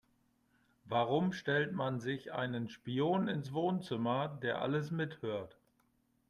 Warum 0.85 1.31
stellt 1.31 1.73
man 1.73 1.99
sich 1.99 2.33
einen 2.33 2.69
Spion 2.69 3.27
ins 3.27 3.53
Wohnzimmer, 3.53 4.29
der 4.29 4.59
alles 4.63 4.89
mithört? 4.89 5.59